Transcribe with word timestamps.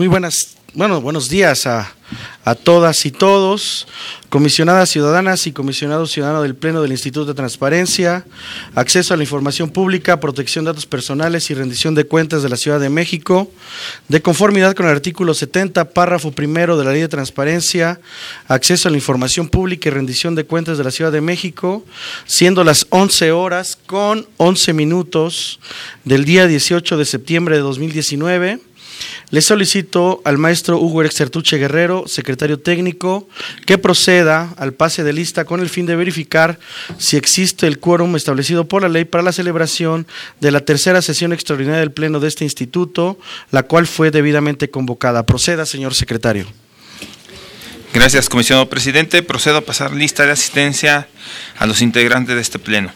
Muy 0.00 0.08
buenas, 0.08 0.56
bueno, 0.72 1.02
buenos 1.02 1.28
días 1.28 1.66
a, 1.66 1.92
a, 2.46 2.54
todas 2.54 3.04
y 3.04 3.10
todos, 3.10 3.86
comisionadas 4.30 4.88
ciudadanas 4.88 5.46
y 5.46 5.52
comisionados 5.52 6.10
ciudadanos 6.10 6.42
del 6.42 6.54
Pleno 6.54 6.80
del 6.80 6.92
Instituto 6.92 7.26
de 7.26 7.34
Transparencia, 7.34 8.24
Acceso 8.74 9.12
a 9.12 9.18
la 9.18 9.24
Información 9.24 9.68
Pública, 9.68 10.18
Protección 10.18 10.64
de 10.64 10.70
Datos 10.70 10.86
Personales 10.86 11.50
y 11.50 11.54
Rendición 11.54 11.94
de 11.94 12.04
Cuentas 12.04 12.42
de 12.42 12.48
la 12.48 12.56
Ciudad 12.56 12.80
de 12.80 12.88
México, 12.88 13.50
de 14.08 14.22
conformidad 14.22 14.74
con 14.74 14.86
el 14.86 14.92
artículo 14.92 15.34
70, 15.34 15.90
párrafo 15.90 16.32
primero 16.32 16.78
de 16.78 16.84
la 16.86 16.92
Ley 16.92 17.02
de 17.02 17.08
Transparencia, 17.08 18.00
Acceso 18.48 18.88
a 18.88 18.90
la 18.90 18.96
Información 18.96 19.50
Pública 19.50 19.90
y 19.90 19.92
Rendición 19.92 20.34
de 20.34 20.44
Cuentas 20.44 20.78
de 20.78 20.84
la 20.84 20.92
Ciudad 20.92 21.12
de 21.12 21.20
México, 21.20 21.84
siendo 22.24 22.64
las 22.64 22.86
11 22.88 23.32
horas 23.32 23.76
con 23.84 24.26
11 24.38 24.72
minutos 24.72 25.60
del 26.06 26.24
día 26.24 26.46
18 26.46 26.96
de 26.96 27.04
septiembre 27.04 27.56
de 27.56 27.60
2019 27.60 28.69
le 29.30 29.40
solicito 29.40 30.20
al 30.24 30.38
maestro 30.38 30.78
Hugo 30.78 31.02
Exertuche 31.02 31.58
Guerrero, 31.58 32.04
secretario 32.06 32.58
técnico, 32.58 33.28
que 33.66 33.78
proceda 33.78 34.52
al 34.56 34.72
pase 34.72 35.04
de 35.04 35.12
lista 35.12 35.44
con 35.44 35.60
el 35.60 35.68
fin 35.68 35.86
de 35.86 35.96
verificar 35.96 36.58
si 36.98 37.16
existe 37.16 37.66
el 37.66 37.78
quórum 37.78 38.16
establecido 38.16 38.66
por 38.66 38.82
la 38.82 38.88
ley 38.88 39.04
para 39.04 39.22
la 39.22 39.32
celebración 39.32 40.06
de 40.40 40.50
la 40.50 40.60
tercera 40.60 41.02
sesión 41.02 41.32
extraordinaria 41.32 41.80
del 41.80 41.92
Pleno 41.92 42.20
de 42.20 42.28
este 42.28 42.44
instituto, 42.44 43.18
la 43.50 43.62
cual 43.62 43.86
fue 43.86 44.10
debidamente 44.10 44.70
convocada. 44.70 45.26
Proceda, 45.26 45.66
señor 45.66 45.94
secretario. 45.94 46.46
Gracias, 47.92 48.28
comisionado 48.28 48.68
presidente. 48.68 49.22
Procedo 49.22 49.58
a 49.58 49.60
pasar 49.62 49.92
lista 49.92 50.24
de 50.24 50.32
asistencia 50.32 51.08
a 51.58 51.66
los 51.66 51.82
integrantes 51.82 52.36
de 52.36 52.40
este 52.40 52.58
Pleno. 52.58 52.92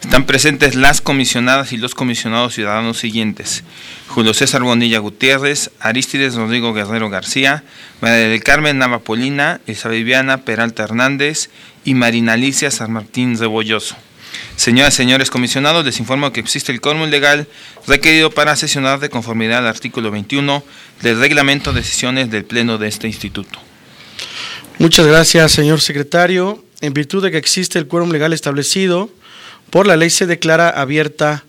Están 0.00 0.24
presentes 0.24 0.74
las 0.74 1.00
comisionadas 1.00 1.72
y 1.72 1.76
los 1.76 1.94
comisionados 1.94 2.54
ciudadanos 2.54 2.98
siguientes. 2.98 3.64
Julio 4.08 4.34
César 4.34 4.62
Bonilla 4.62 4.98
Gutiérrez, 4.98 5.70
Aristides 5.78 6.34
Rodrigo 6.34 6.72
Guerrero 6.72 7.10
García, 7.10 7.64
María 8.00 8.28
del 8.28 8.42
Carmen 8.42 8.78
Navapolina, 8.78 9.60
Elsa 9.66 9.88
Viviana 9.88 10.38
Peralta 10.38 10.82
Hernández 10.82 11.50
y 11.84 11.94
Marina 11.94 12.32
Alicia 12.32 12.70
San 12.70 12.92
Martín 12.92 13.38
Rebolloso. 13.38 13.94
Señoras 14.56 14.94
y 14.94 14.96
señores 14.98 15.30
comisionados, 15.30 15.84
les 15.84 16.00
informo 16.00 16.32
que 16.32 16.40
existe 16.40 16.72
el 16.72 16.80
quórum 16.80 17.08
legal 17.08 17.46
requerido 17.86 18.30
para 18.30 18.56
sesionar 18.56 19.00
de 19.00 19.10
conformidad 19.10 19.58
al 19.58 19.66
artículo 19.66 20.10
21 20.10 20.64
del 21.02 21.18
reglamento 21.18 21.72
de 21.72 21.82
sesiones 21.82 22.30
del 22.30 22.44
Pleno 22.44 22.78
de 22.78 22.88
este 22.88 23.06
instituto. 23.06 23.58
Muchas 24.78 25.06
gracias, 25.06 25.52
señor 25.52 25.80
secretario. 25.80 26.64
En 26.80 26.94
virtud 26.94 27.22
de 27.22 27.30
que 27.30 27.36
existe 27.36 27.78
el 27.78 27.86
quórum 27.86 28.10
legal 28.10 28.32
establecido, 28.32 29.10
por 29.70 29.86
la 29.86 29.96
ley 29.96 30.10
se 30.10 30.26
declara 30.26 30.68
abierta 30.68 31.44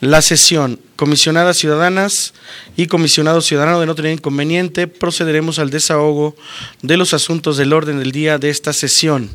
la 0.00 0.22
sesión. 0.22 0.80
Comisionadas 0.96 1.56
ciudadanas 1.56 2.34
y 2.76 2.86
comisionados 2.86 3.46
ciudadanos 3.46 3.80
de 3.80 3.86
no 3.86 3.94
tener 3.94 4.12
inconveniente, 4.12 4.86
procederemos 4.86 5.58
al 5.58 5.70
desahogo 5.70 6.36
de 6.82 6.96
los 6.98 7.14
asuntos 7.14 7.56
del 7.56 7.72
orden 7.72 7.98
del 7.98 8.12
día 8.12 8.38
de 8.38 8.50
esta 8.50 8.72
sesión. 8.72 9.30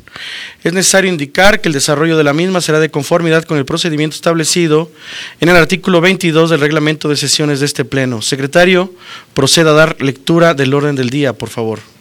Es 0.62 0.72
necesario 0.72 1.10
indicar 1.10 1.60
que 1.60 1.68
el 1.68 1.72
desarrollo 1.72 2.16
de 2.16 2.24
la 2.24 2.32
misma 2.32 2.60
será 2.60 2.78
de 2.78 2.90
conformidad 2.90 3.44
con 3.44 3.58
el 3.58 3.64
procedimiento 3.64 4.14
establecido 4.14 4.90
en 5.40 5.48
el 5.48 5.56
artículo 5.56 6.00
22 6.00 6.50
del 6.50 6.60
reglamento 6.60 7.08
de 7.08 7.16
sesiones 7.16 7.60
de 7.60 7.66
este 7.66 7.84
Pleno. 7.84 8.22
Secretario, 8.22 8.92
proceda 9.34 9.70
a 9.70 9.74
dar 9.74 10.00
lectura 10.00 10.54
del 10.54 10.74
orden 10.74 10.94
del 10.94 11.10
día, 11.10 11.32
por 11.32 11.48
favor. 11.48 11.95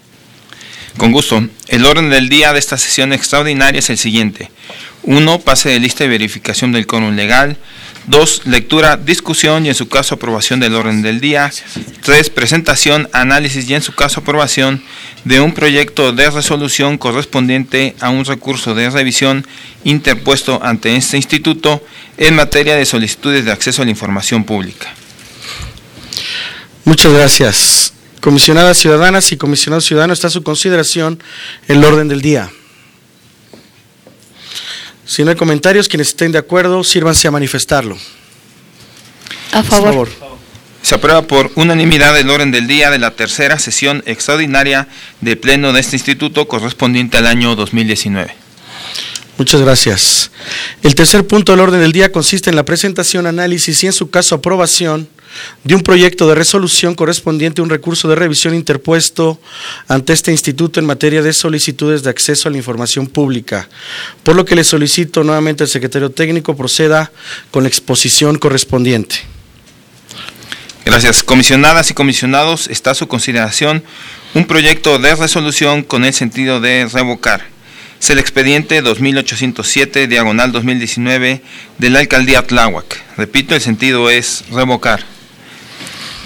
Con 0.98 1.12
gusto. 1.12 1.46
El 1.68 1.86
orden 1.86 2.10
del 2.10 2.30
día 2.30 2.54
de 2.54 2.60
esta 2.60 2.78
sesión 2.78 3.12
extraordinaria 3.12 3.80
es 3.80 3.90
el 3.90 3.98
siguiente. 3.98 4.50
1. 5.04 5.40
Pase 5.42 5.70
de 5.70 5.80
lista 5.80 6.06
y 6.06 6.08
verificación 6.08 6.72
del 6.72 6.88
quórum 6.88 7.16
legal. 7.16 7.58
2. 8.08 8.44
Lectura, 8.46 8.98
discusión 8.98 9.66
y 9.66 9.70
en 9.70 9.76
su 9.76 9.90
caso 9.90 10.16
aprobación 10.16 10.60
del 10.60 10.76
orden 10.76 11.02
del 11.02 11.20
día. 11.20 11.52
3. 12.02 12.30
Presentación, 12.30 13.10
análisis 13.12 13.70
y 13.70 13.74
en 13.74 13.82
su 13.82 13.94
caso 13.94 14.22
aprobación 14.22 14.84
de 15.26 15.42
un 15.42 15.54
proyecto 15.54 16.14
de 16.14 16.30
resolución 16.30 16.98
correspondiente 16.98 17.96
a 18.00 18.10
un 18.10 18.24
recurso 18.24 18.74
de 18.74 18.90
revisión 18.90 19.46
interpuesto 19.84 20.62
ante 20.64 20.96
este 20.96 21.18
instituto 21.18 21.84
en 22.18 22.36
materia 22.36 22.76
de 22.76 22.86
solicitudes 22.86 23.44
de 23.44 23.52
acceso 23.52 23.82
a 23.82 23.86
la 23.86 23.92
información 23.92 24.44
pública. 24.44 24.94
Muchas 26.86 27.12
gracias. 27.12 27.95
Comisionadas 28.26 28.80
ciudadanas 28.80 29.32
y 29.32 29.38
comisionados 29.38 29.86
ciudadanos, 29.86 30.18
está 30.18 30.30
a 30.30 30.32
su 30.32 30.42
consideración 30.42 31.22
el 31.68 31.86
orden 31.86 32.08
del 32.08 32.24
día. 32.24 32.50
Si 35.06 35.24
no 35.24 35.30
hay 35.30 35.36
comentarios, 35.36 35.88
quienes 35.88 36.08
estén 36.08 36.32
de 36.32 36.40
acuerdo, 36.40 36.84
sírvanse 36.84 37.28
a 37.28 37.32
manifestarlo. 37.32 37.96
A 39.52 39.62
favor. 39.62 40.10
Se 40.82 40.96
aprueba 40.96 41.22
por 41.22 41.52
unanimidad 41.54 42.18
el 42.18 42.32
orden 42.32 42.50
del 42.50 42.66
día 42.66 42.90
de 42.90 42.98
la 42.98 43.12
tercera 43.12 43.60
sesión 43.60 44.02
extraordinaria 44.08 44.88
de 45.22 45.36
pleno 45.36 45.72
de 45.72 45.82
este 45.82 45.96
instituto 45.96 46.48
correspondiente 46.48 47.18
al 47.18 47.28
año 47.28 47.56
2019. 47.56 48.45
Muchas 49.38 49.62
gracias. 49.62 50.32
El 50.82 50.96
tercer 50.96 51.28
punto 51.28 51.52
del 51.52 51.60
orden 51.60 51.82
del 51.82 51.92
día 51.92 52.12
consiste 52.12 52.50
en 52.50 52.56
la 52.56 52.64
presentación, 52.64 53.28
análisis 53.28 53.84
y 53.84 53.88
en 53.88 53.94
su 53.94 54.10
caso 54.10 54.36
aprobación 54.36 55.10
de 55.66 55.76
un 55.76 55.82
proyecto 55.82 56.28
de 56.30 56.36
resolución 56.36 56.96
correspondiente 56.96 57.60
a 57.60 57.64
un 57.66 57.70
recurso 57.70 58.08
de 58.08 58.16
revisión 58.16 58.56
interpuesto 58.56 59.38
ante 59.90 60.14
este 60.14 60.32
instituto 60.32 60.80
en 60.80 60.86
materia 60.86 61.22
de 61.22 61.34
solicitudes 61.34 62.04
de 62.04 62.10
acceso 62.10 62.48
a 62.48 62.52
la 62.52 62.58
información 62.58 63.08
pública, 63.08 63.68
por 64.24 64.38
lo 64.38 64.46
que 64.46 64.56
le 64.56 64.64
solicito 64.64 65.26
nuevamente 65.26 65.64
al 65.64 65.70
secretario 65.70 66.12
técnico 66.12 66.56
proceda 66.56 67.12
con 67.52 67.64
la 67.64 67.70
exposición 67.70 68.38
correspondiente. 68.38 69.18
Gracias. 70.86 71.24
Comisionadas 71.24 71.90
y 71.90 71.94
comisionados, 71.94 72.68
está 72.68 72.92
a 72.92 72.96
su 72.96 73.08
consideración 73.08 73.84
un 74.34 74.46
proyecto 74.46 75.00
de 75.00 75.16
resolución 75.16 75.84
con 75.84 76.06
el 76.06 76.14
sentido 76.14 76.62
de 76.62 76.88
revocar. 76.88 77.55
Es 78.06 78.12
el 78.12 78.20
expediente 78.20 78.84
2807, 78.84 80.06
diagonal 80.06 80.52
2019, 80.52 81.42
de 81.80 81.90
la 81.90 82.02
alcaldía 82.02 82.46
Tláhuac. 82.46 83.02
Repito, 83.18 83.56
el 83.56 83.62
sentido 83.62 84.12
es 84.12 84.44
revocar. 84.52 85.04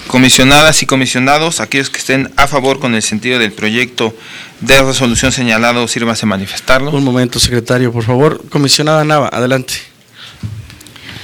Comisionadas 0.06 0.82
y 0.82 0.86
comisionados, 0.86 1.58
aquellos 1.58 1.88
que 1.88 1.96
estén 1.96 2.30
a 2.36 2.46
favor 2.48 2.80
con 2.80 2.94
el 2.94 3.00
sentido 3.02 3.38
del 3.38 3.52
proyecto 3.52 4.14
de 4.60 4.82
resolución 4.82 5.32
señalado, 5.32 5.88
sírvase 5.88 6.26
a 6.26 6.28
manifestarlo. 6.28 6.90
Un 6.90 7.02
momento, 7.02 7.40
secretario, 7.40 7.90
por 7.90 8.04
favor. 8.04 8.44
Comisionada 8.50 9.02
Nava, 9.02 9.30
adelante. 9.32 9.76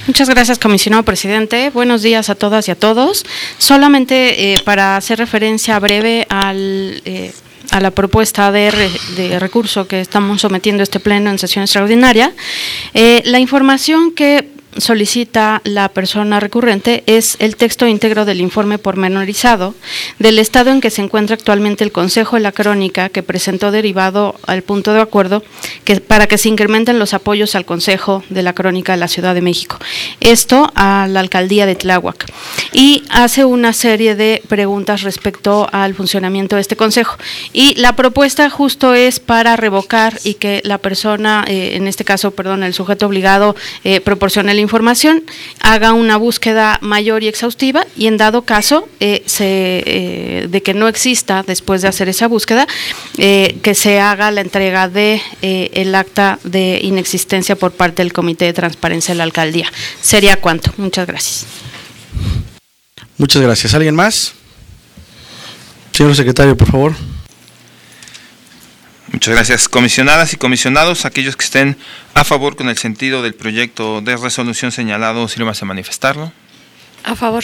Muchas 0.07 0.27
gracias, 0.27 0.57
comisionado 0.57 1.03
presidente. 1.03 1.69
Buenos 1.69 2.01
días 2.01 2.31
a 2.31 2.35
todas 2.35 2.67
y 2.67 2.71
a 2.71 2.75
todos. 2.75 3.27
Solamente 3.59 4.53
eh, 4.53 4.59
para 4.65 4.97
hacer 4.97 5.19
referencia 5.19 5.77
breve 5.77 6.25
al, 6.31 7.03
eh, 7.05 7.31
a 7.71 7.79
la 7.79 7.91
propuesta 7.91 8.51
de, 8.51 8.71
de, 9.15 9.39
recurso 9.39 9.87
que 9.87 10.01
estamos 10.01 10.41
sometiendo 10.41 10.83
este 10.83 10.99
pleno 10.99 11.29
en 11.29 11.37
sesión 11.37 11.63
extraordinaria, 11.63 12.33
eh, 12.93 13.21
la 13.25 13.39
información 13.39 14.11
que 14.11 14.49
solicita 14.77 15.61
la 15.63 15.89
persona 15.89 16.39
recurrente 16.39 17.03
es 17.05 17.35
el 17.39 17.55
texto 17.55 17.87
íntegro 17.87 18.25
del 18.25 18.41
informe 18.41 18.77
pormenorizado 18.77 19.75
del 20.19 20.39
estado 20.39 20.71
en 20.71 20.81
que 20.81 20.89
se 20.89 21.01
encuentra 21.01 21.35
actualmente 21.35 21.83
el 21.83 21.91
Consejo 21.91 22.35
de 22.35 22.41
la 22.41 22.51
Crónica 22.51 23.09
que 23.09 23.23
presentó 23.23 23.71
derivado 23.71 24.35
al 24.45 24.61
punto 24.61 24.93
de 24.93 25.01
acuerdo 25.01 25.43
que, 25.83 25.99
para 25.99 26.27
que 26.27 26.37
se 26.37 26.49
incrementen 26.49 26.99
los 26.99 27.13
apoyos 27.13 27.55
al 27.55 27.65
Consejo 27.65 28.23
de 28.29 28.43
la 28.43 28.53
Crónica 28.53 28.93
de 28.93 28.99
la 28.99 29.07
Ciudad 29.07 29.33
de 29.33 29.41
México. 29.41 29.77
Esto 30.19 30.71
a 30.75 31.07
la 31.09 31.19
alcaldía 31.19 31.65
de 31.65 31.75
Tláhuac. 31.75 32.25
Y 32.73 33.03
hace 33.09 33.45
una 33.45 33.73
serie 33.73 34.15
de 34.15 34.41
preguntas 34.47 35.01
respecto 35.01 35.67
al 35.71 35.95
funcionamiento 35.95 36.55
de 36.55 36.61
este 36.61 36.75
Consejo. 36.75 37.17
Y 37.53 37.75
la 37.75 37.95
propuesta 37.95 38.49
justo 38.49 38.93
es 38.93 39.19
para 39.19 39.55
revocar 39.55 40.19
y 40.23 40.35
que 40.35 40.61
la 40.63 40.77
persona, 40.77 41.45
eh, 41.47 41.75
en 41.75 41.87
este 41.87 42.05
caso, 42.05 42.31
perdón, 42.31 42.63
el 42.63 42.73
sujeto 42.73 43.07
obligado, 43.07 43.55
eh, 43.83 44.01
proporcione 44.01 44.51
el 44.51 44.59
información, 44.67 45.23
haga 45.61 45.93
una 45.93 46.17
búsqueda 46.17 46.77
mayor 46.81 47.23
y 47.23 47.27
exhaustiva 47.27 47.85
y 47.95 48.07
en 48.07 48.17
dado 48.17 48.41
caso 48.41 48.89
eh, 48.99 49.23
se, 49.25 49.83
eh, 49.85 50.47
de 50.49 50.61
que 50.61 50.73
no 50.73 50.89
exista 50.89 51.43
después 51.47 51.81
de 51.81 51.87
hacer 51.87 52.09
esa 52.09 52.27
búsqueda, 52.27 52.67
eh, 53.17 53.57
que 53.63 53.73
se 53.75 53.99
haga 53.99 54.29
la 54.31 54.41
entrega 54.41 54.89
de 54.89 55.21
eh, 55.41 55.69
el 55.73 55.95
acta 55.95 56.39
de 56.43 56.79
inexistencia 56.83 57.55
por 57.55 57.71
parte 57.71 58.01
del 58.01 58.11
Comité 58.11 58.45
de 58.45 58.53
Transparencia 58.53 59.13
de 59.13 59.19
la 59.19 59.23
Alcaldía. 59.23 59.71
¿Sería 60.01 60.35
cuánto? 60.41 60.73
Muchas 60.77 61.07
gracias. 61.07 61.45
Muchas 63.17 63.41
gracias. 63.41 63.73
¿Alguien 63.73 63.95
más? 63.95 64.33
Señor 65.93 66.15
secretario, 66.15 66.55
por 66.55 66.69
favor. 66.69 67.16
Muchas 69.11 69.33
gracias. 69.33 69.69
Comisionadas 69.69 70.33
y 70.33 70.37
comisionados, 70.37 71.05
aquellos 71.05 71.35
que 71.35 71.45
estén 71.45 71.77
a 72.13 72.23
favor 72.23 72.55
con 72.55 72.69
el 72.69 72.77
sentido 72.77 73.21
del 73.21 73.33
proyecto 73.33 74.01
de 74.01 74.17
resolución 74.17 74.71
señalado, 74.71 75.27
sírvase 75.27 75.63
a 75.63 75.67
manifestarlo. 75.67 76.31
A 77.03 77.15
favor. 77.15 77.43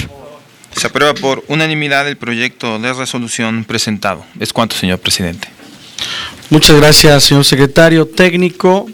Se 0.76 0.88
aprueba 0.88 1.14
por 1.14 1.44
unanimidad 1.48 2.08
el 2.08 2.18
proyecto 2.18 2.80
de 2.80 2.94
resolución 2.94 3.64
presentado. 3.64 4.26
Es 4.40 4.52
cuanto, 4.52 4.76
señor 4.76 5.00
presidente. 5.00 5.48
Muchas 6.50 6.76
gracias, 6.76 7.24
señor 7.24 7.46
secretario 7.46 8.08
técnico. 8.08 8.90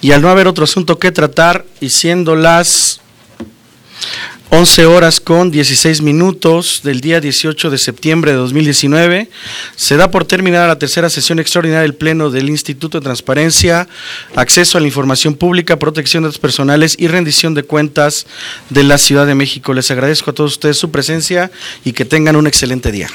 Y 0.00 0.12
al 0.12 0.22
no 0.22 0.28
haber 0.28 0.48
otro 0.48 0.64
asunto 0.64 0.98
que 0.98 1.12
tratar, 1.12 1.64
y 1.80 1.90
siendo 1.90 2.34
las 2.36 3.00
11 4.54 4.84
horas 4.84 5.18
con 5.18 5.50
16 5.50 6.02
minutos 6.02 6.82
del 6.84 7.00
día 7.00 7.22
18 7.22 7.70
de 7.70 7.78
septiembre 7.78 8.32
de 8.32 8.36
2019. 8.36 9.30
Se 9.76 9.96
da 9.96 10.10
por 10.10 10.26
terminada 10.26 10.68
la 10.68 10.78
tercera 10.78 11.08
sesión 11.08 11.38
extraordinaria 11.38 11.80
del 11.80 11.94
Pleno 11.94 12.28
del 12.28 12.50
Instituto 12.50 13.00
de 13.00 13.04
Transparencia, 13.04 13.88
Acceso 14.36 14.76
a 14.76 14.82
la 14.82 14.88
Información 14.88 15.36
Pública, 15.36 15.78
Protección 15.78 16.22
de 16.22 16.28
Datos 16.28 16.38
Personales 16.38 16.96
y 16.98 17.08
Rendición 17.08 17.54
de 17.54 17.62
Cuentas 17.62 18.26
de 18.68 18.82
la 18.82 18.98
Ciudad 18.98 19.26
de 19.26 19.34
México. 19.34 19.72
Les 19.72 19.90
agradezco 19.90 20.32
a 20.32 20.34
todos 20.34 20.52
ustedes 20.52 20.76
su 20.76 20.90
presencia 20.90 21.50
y 21.82 21.94
que 21.94 22.04
tengan 22.04 22.36
un 22.36 22.46
excelente 22.46 22.92
día. 22.92 23.08